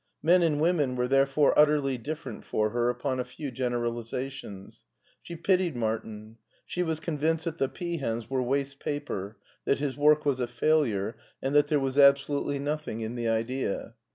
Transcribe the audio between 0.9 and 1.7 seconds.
were therefore ut